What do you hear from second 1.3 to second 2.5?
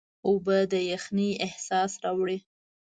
احساس راوړي.